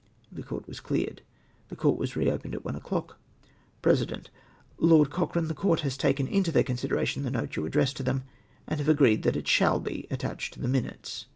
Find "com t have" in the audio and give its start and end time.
5.53-5.95